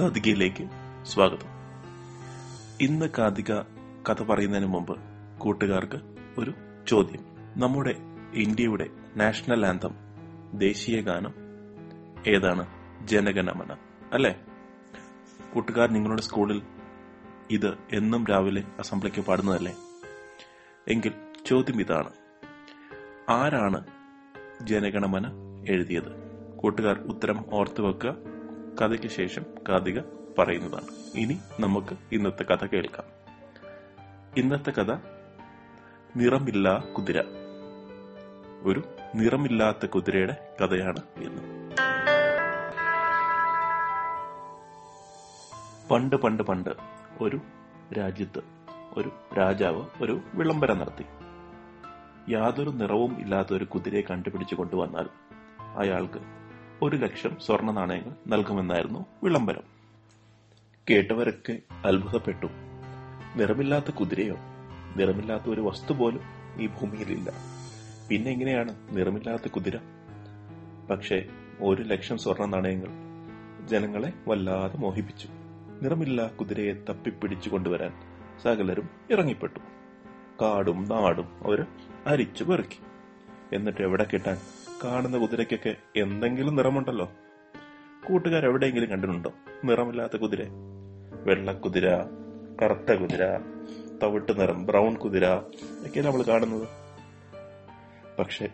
കാതികയിലേക്ക് 0.00 0.70
സ്വാഗതം. 1.02 1.46
ഇന്ന് 2.80 3.06
കാതിക 3.18 3.52
കഥ 4.10 4.22
പറയുന്നതിന് 4.22 4.68
മുമ്പ് 4.68 4.98
കൂട്ടുകാർക്ക് 5.38 5.96
ഒരു 6.38 6.54
ചോദ്യം. 6.88 7.20
നമ്മുടെ 7.56 7.94
ഇന്ത്യയുടെ 8.34 8.90
നാഷണൽ 9.16 9.66
ആന്തം 9.66 9.94
ദേശീയ 10.54 11.00
ഗാനം 11.00 11.34
ഏതാണ്? 12.26 12.66
ജനഗണമന 13.06 13.76
അല്ലെ? 14.12 14.40
കൂട്ടുകാർ 15.54 15.90
നിങ്ങളുടെ 15.90 16.22
സ്കൂളിൽ 16.22 16.62
ഇത് 17.50 17.74
എന്നും 17.92 18.26
രാവിലെ 18.26 18.62
അസംബ്ലിക്ക് 18.78 19.20
പാടുന്നതല്ലേ? 19.20 19.76
എങ്കിൽ 20.88 21.12
ചോദ്യം 21.46 21.80
ഇതാണ്. 21.80 22.10
ആരാണ് 23.28 23.86
ജനഗണമന 24.66 25.26
എഴുതിയത്? 25.68 26.24
കൂട്ടുകാർ 26.56 26.98
ഉത്തരം 26.98 27.44
ഓർത്തു 27.52 27.82
വെക്കുക. 27.82 28.33
കഥയ്ക്ക് 28.80 29.06
ശേഷം 29.06 29.44
കാതിക 29.68 30.00
പറയുന്നതാണ്. 30.38 30.86
ഇനി 31.14 31.38
നമുക്ക് 31.60 31.96
ഇന്നത്തെ 32.12 32.42
കഥ 32.42 32.66
കേൾക്കാം. 32.66 33.04
ഇന്നത്തെ 34.36 34.70
കഥ 34.70 34.92
നിറമില്ല 36.16 36.78
കുതിര. 36.78 37.22
ഒരു 38.62 38.82
നിറമില്ലാത്ത 39.14 39.86
കുതിരയുടെ 39.86 40.54
കഥയാണ് 40.60 41.02
ഇന്ന്. 41.16 41.70
പണ്ട് 45.90 46.16
പണ്ട് 46.16 46.42
പണ്ട് 46.42 46.70
ഒരു 47.20 47.40
രാജ്യത്ത് 47.98 48.40
ഒരു 48.96 49.12
രാജാവ് 49.38 49.86
ഒരു 50.02 50.20
വിളംബരം 50.34 50.78
നടത്തി. 50.78 51.04
യാതൊരു 52.32 52.70
നിറവും 52.70 53.20
ഇല്ലാത്ത 53.20 53.52
ഒരു 53.52 53.64
കുതിരയെ 53.64 54.02
കണ്ടുപിടിച്ചു 54.02 54.54
കൊണ്ടുവന്നാൽ 54.54 55.08
അയാൾക്ക് 55.78 56.43
ഒരു 56.84 56.96
ലക്ഷം 56.96 57.40
സ്വർണ 57.46 57.70
നാണയങ്ങൾ 57.70 58.16
നൽകുമെന്നായിരുന്നു 58.26 59.06
വിളംബരം. 59.22 59.62
കേട്ടവരൊക്കെ 60.90 61.58
അത്ഭുതപ്പെട്ടു. 61.84 62.46
നിറമില്ലാത്ത 63.36 63.90
കുതിരയോ 63.90 64.36
നിറമില്ലാത്ത 64.96 65.42
ഒരു 65.46 65.60
വസ്തു 65.60 65.94
പോലും 65.94 66.20
ഈ 66.60 66.66
ഭൂമിയിലില്ല 66.66 67.32
പിന്നെ 68.08 68.30
എങ്ങനെയാണ് 68.30 68.76
നിറമില്ലാത്ത 68.90 69.48
കുതിര? 69.48 69.76
പക്ഷേ 70.90 71.26
ഒരു 71.60 71.82
ലക്ഷം 71.82 72.18
സ്വർണ 72.18 72.44
നാണയങ്ങൾ 72.44 72.88
ജനങ്ങളെ 73.66 74.12
വല്ലാതെ 74.28 74.76
മോഹിപ്പിച്ചു. 74.76 75.28
നിറമില്ല 75.82 76.28
കുതിരയെ 76.28 76.72
തപ്പിപ്പിടിച്ചു 76.72 77.50
കൊണ്ടുവരാൻ 77.50 77.92
സകലരും 78.42 78.88
ഇറങ്ങിപ്പെട്ടു. 79.10 79.58
കാടും 80.42 80.84
നാടും 80.84 81.24
അവർ 81.24 81.66
അരിച്ചു 82.06 82.44
പെറുക്കി. 82.44 82.78
എന്നിട്ട് 83.56 83.82
എവിടെ 83.82 84.06
കിട്ടാൻ 84.12 84.36
കാണുന്ന 84.84 85.18
കുതിരയ്ക്കൊക്കെ 85.18 85.76
എന്തെങ്കിലും 85.96 86.56
നിറമുണ്ടല്ലോ. 86.56 87.12
കൂട്ടുകാർ 88.08 88.44
എവിടെയെങ്കിലും 88.44 88.90
കണ്ടിട്ടുണ്ടോ? 88.90 89.32
നിറമില്ലാത്ത 89.64 90.16
കുതിര. 90.16 90.42
വെള്ളക്കുതിര 91.26 91.96
കറുത്ത 92.62 92.92
കുതിര 92.92 93.38
തവിട്ട് 94.02 94.40
നിറം 94.40 94.66
ബ്രൗൺ 94.66 94.96
കുതിര 94.96 95.34
ഒക്കെ 95.86 96.00
നമ്മൾ 96.00 96.22
കാണുന്നത്. 96.22 96.68
പക്ഷെ 98.18 98.48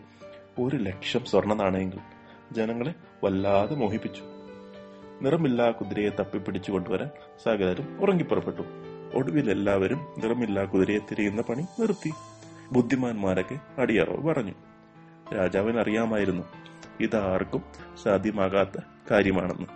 ഒരു 0.59 0.75
ലക്ഷം 0.75 1.25
സ്വർണ 1.25 1.53
നാണയങ്ങൾ 1.53 1.97
ജനങ്ങളെ 2.51 2.93
വല്ലാതെ 3.23 3.75
മോഹിപ്പിച്ചു. 3.75 4.23
നിറമില്ലാ 5.21 5.71
കുതിരയെ 5.71 6.09
തപ്പിപ്പിടിച്ചു 6.09 6.71
കൊണ്ടുവരാൻ 6.71 7.09
സകലരും 7.43 8.01
ഉറങ്ങിപ്പുറപ്പെട്ടു. 8.01 8.61
ഒടുവിൽ 9.13 9.51
എല്ലാവരും 9.51 9.99
നിറമില്ലാ 10.17 10.63
കുതിരയെ 10.63 10.99
തിരിയുന്ന 10.99 11.41
പണി 11.41 11.61
നിർത്തി. 11.61 12.13
ബുദ്ധിമാന്മാരൊക്കെ 12.71 13.59
അടിയറവ് 13.77 14.27
പറഞ്ഞു. 14.27 14.53
രാജാവിന് 15.35 15.79
അറിയാമായിരുന്നു. 15.79 16.43
ഇതാർക്കും 16.99 17.63
സാധ്യമാകാത്ത 18.03 18.81
കാര്യമാണെന്ന്. 19.11 19.67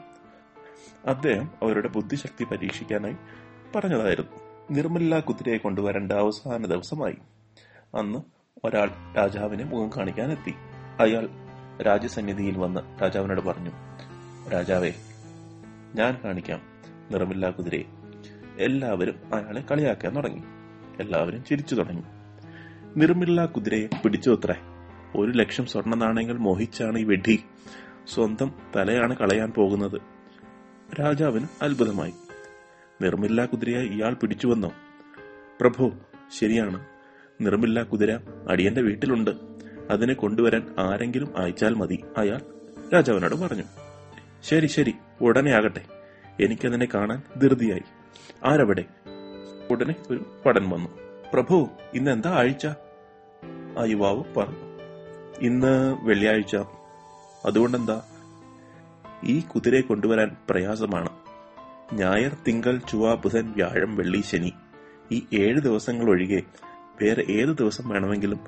അദ്ദേഹം 1.08 1.50
അവരുടെ 1.62 1.88
ബുദ്ധിശക്തി 1.88 2.44
പരീക്ഷിക്കാനായി 2.44 3.16
പറഞ്ഞതായിരുന്നു. 3.76 4.40
നിർമ്മല 4.72 5.20
കുതിരയെ 5.20 5.58
കൊണ്ടുവരേണ്ട 5.58 6.12
അവസാന 6.12 6.66
ദിവസമായി. 6.66 7.16
അന്ന് 7.96 8.20
ഒരാൾ 8.64 8.90
രാജാവിനെ 9.18 9.64
മുഖം 9.64 9.90
കാണിക്കാനെത്തി. 9.98 10.54
അയാൾ 11.00 11.30
രാജസന്നിധിയിൽ 11.82 12.58
വന്ന് 12.58 13.02
രാജാവിനോട് 13.02 13.42
പറഞ്ഞു 13.42 13.72
രാജാവേ 14.50 14.94
ഞാൻ 15.96 16.18
കാണിക്കാം 16.24 16.62
നിറമില്ലാ 17.12 17.50
കുതിരയെ. 17.50 17.84
എല്ലാവരും 18.60 19.16
അയാളെ 19.34 19.62
കളിയാക്കാൻ 19.62 20.16
തുടങ്ങി. 20.16 20.44
എല്ലാവരും 21.00 21.44
ചിരിച്ചു 21.44 21.76
തുടങ്ങി. 21.76 22.04
നിർമ്മല 22.98 23.46
കുതിരയെ 23.46 23.88
പിടിച്ചു 24.04 24.30
അത്രേ? 24.30 24.75
ഒരു 25.16 25.32
ലക്ഷം 25.32 25.66
സ്വർണ 25.66 25.96
നാണയങ്ങൾ 25.96 26.38
മോഹിച്ചാണ് 26.38 27.00
ഈ 27.00 27.04
വെഡി 27.04 27.44
സ്വന്തം 28.14 28.52
തലയാണ് 28.76 29.18
കളയാൻ 29.18 29.52
പോകുന്നത്. 29.52 30.02
രാജാവിന് 31.00 31.48
അത്ഭുതമായി. 31.62 32.14
നിർമ്മില്ല 33.02 33.46
കുതിരയെ 33.46 33.84
ഇയാൾ 33.84 34.14
പിടിച്ചുവന്നോ 34.14 34.72
പ്രഭു 35.62 35.92
ശരിയാണ്. 36.40 36.86
നിർമ്മില്ല 37.42 37.84
കുതിര 37.84 38.20
അടിയന്റെ 38.50 38.82
വീട്ടിലുണ്ട്. 38.82 39.32
അതിനെ 39.90 40.14
കൊണ്ടുവരാൻ 40.14 40.76
ആരെങ്കിലും 40.80 41.38
അയച്ചാൽ 41.38 41.74
മതി 41.74 42.04
അയാൾ 42.18 42.42
രാജാവിനോട് 42.94 43.36
പറഞ്ഞു. 43.36 43.64
ശരി 44.44 44.68
ശരി 44.68 44.94
ഉടനെ 45.22 45.52
ആകട്ടെ. 45.52 45.82
എനിക്കതിനെ 46.40 46.88
കാണാൻ 46.94 47.22
ധൃതിയായി. 47.40 47.84
ആരവിടെ? 48.46 48.86
ഉടനെ 49.70 49.96
ഒരു 50.10 50.42
പടൻ 50.46 50.70
വന്നു. 50.70 50.90
പ്രഭു 51.34 51.70
ഇന്ന് 51.94 52.12
എന്താ 52.12 52.32
ആഴ്ച? 52.32 52.66
ആ 53.80 53.84
യുവാവ് 53.86 54.24
പറഞ്ഞു 54.38 54.65
ഇന്ന് 55.40 56.06
വെള്ളിയാഴ്ച. 56.06 56.56
അതുകൊണ്ടെന്താ? 57.46 58.02
ഈ 59.24 59.40
കുതിരയെ 59.40 59.82
കൊണ്ടുവരാൻ 59.82 60.36
പ്രയാസമാണ്. 60.50 61.10
ഞായർ 61.94 62.38
തിങ്കൾ 62.48 62.78
ചുവ 62.78 63.16
ബുധൻ 63.16 63.52
വ്യാഴം 63.52 63.96
വെള്ളി 63.96 64.22
ശനി. 64.22 64.54
ഈ 65.12 65.26
ഏഴ് 65.34 65.62
ദിവസങ്ങൾ 65.62 66.10
ഒഴികെ 66.10 66.42
വേറെ 67.02 67.22
ഏത് 67.22 67.50
ദിവസം 67.50 67.90
വേണമെങ്കിലും 67.90 68.40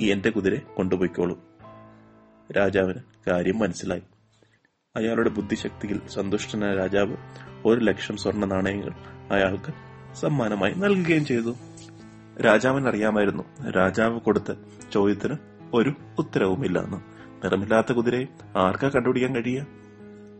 ഈ 0.00 0.10
എന്റെ 0.10 0.30
കുതിരെ 0.30 0.58
കൊണ്ടുപോയിക്കോളൂ. 0.74 1.38
രാജാവിന് 2.56 3.30
കാര്യം 3.30 3.58
മനസ്സിലായി. 3.58 4.02
അയാളുടെ 4.96 5.28
ബുദ്ധിശക്തിയിൽ 5.28 6.00
സന്തുഷ്ടനായ 6.08 6.74
രാജാവ് 6.74 7.16
ഒരു 7.66 7.80
ലക്ഷം 7.80 8.16
സ്വർണ 8.16 8.44
നാണയങ്ങൾ 8.44 8.90
അയാൾക്ക് 9.30 9.72
സമ്മാനമായി 10.14 10.74
നൽകുകയും 10.74 11.26
ചെയ്തു. 11.26 11.56
രാജാവിന് 12.40 12.88
അറിയാമായിരുന്നു 12.88 13.70
രാജാവ് 13.70 14.20
കൊടുത്ത 14.20 14.52
ചോദ്യത്തിന് 14.92 15.57
ഒരു 15.74 15.92
ഉത്തരവുമില്ലെന്ന്. 16.18 16.96
നിറമില്ലാത്ത 17.44 17.92
കുതിരയെ 17.92 18.24
ആർക്കാ 18.56 18.88
കണ്ടുപിടിക്കാൻ 18.88 19.34
കഴിയുക? 19.34 19.66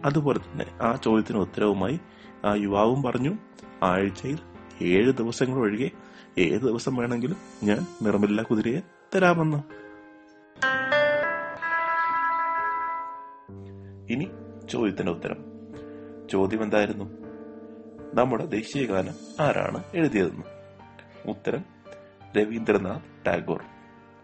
അതുപോലെ 0.04 0.38
തന്നെ 0.38 0.66
ആ 0.82 0.96
ചോദ്യത്തിന് 0.96 1.38
ഉത്തരവുമായി 1.38 2.00
ആ 2.44 2.54
യുവാവും 2.54 3.02
പറഞ്ഞു 3.02 3.38
ആഴ്ചയിൽ 3.82 4.38
ഏഴ് 4.82 5.12
ദിവസങ്ങൾ 5.12 5.58
ഒഴികെ 5.58 5.90
ഏത് 6.38 6.60
ദിവസം 6.60 6.96
വേണമെങ്കിലും 6.96 7.36
ഞാൻ 7.62 7.86
നിറമില്ല 8.02 8.42
കുതിരയെ 8.42 8.80
തരാമെന്ന്. 9.16 9.88
ഇനി 14.12 14.30
ചോദ്യത്തിന്റെ 14.70 15.12
ഉത്തരം. 15.12 15.36
ചോദ്യം 16.28 16.62
എന്തായിരുന്നു? 16.62 17.04
നമ്മുടെ 18.14 18.46
ദേശീയഗാനം 18.46 19.44
ആരാണ് 19.44 19.84
എഴുതിയതെന്ന്. 19.94 20.44
ഉത്തരം 21.30 21.64
രവീന്ദ്രനാഥ് 22.38 23.26
ടാഗോർ. 23.26 23.64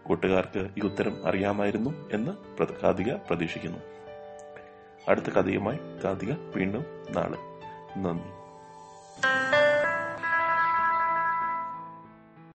കൂട്ടുകാർക്ക് 0.07 0.69
ഈ 0.77 0.81
ഉത്തരം 0.81 1.27
അറിയാമായിരുന്നു 1.27 2.09
എന്ന് 2.13 2.31
കാതിക 2.83 3.13
പ്രതീക്ഷിക്കുന്നു. 3.13 3.77
അടുത്ത 5.07 5.25
കഥയുമായി 5.25 5.77
കാതിക 6.03 6.31
വീണ്ടും 6.55 6.85
നാളെ. 7.11 7.37
നന്ദി. 7.99 8.44